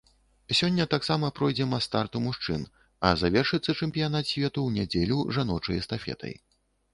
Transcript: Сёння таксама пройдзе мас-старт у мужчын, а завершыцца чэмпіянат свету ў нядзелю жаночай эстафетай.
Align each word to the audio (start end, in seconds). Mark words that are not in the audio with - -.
Сёння 0.59 0.85
таксама 0.93 1.27
пройдзе 1.39 1.67
мас-старт 1.73 2.17
у 2.19 2.21
мужчын, 2.27 2.63
а 3.09 3.11
завершыцца 3.25 3.77
чэмпіянат 3.81 4.25
свету 4.31 4.59
ў 4.65 4.69
нядзелю 4.81 5.19
жаночай 5.39 5.75
эстафетай. 5.85 6.35